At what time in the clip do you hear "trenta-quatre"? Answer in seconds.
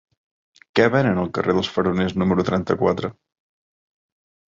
2.51-3.15